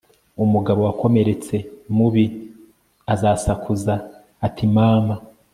[0.43, 1.55] umugabo wakomeretse
[1.95, 2.25] mubi
[3.13, 3.93] azasakuza
[4.45, 5.15] ati mama